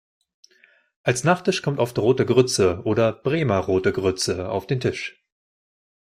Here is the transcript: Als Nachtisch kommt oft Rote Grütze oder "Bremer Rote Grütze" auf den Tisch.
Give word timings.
Als 1.03 1.23
Nachtisch 1.23 1.61
kommt 1.61 1.77
oft 1.77 1.95
Rote 1.99 2.25
Grütze 2.25 2.81
oder 2.85 3.13
"Bremer 3.13 3.59
Rote 3.59 3.91
Grütze" 3.93 4.49
auf 4.49 4.65
den 4.65 4.79
Tisch. 4.79 5.21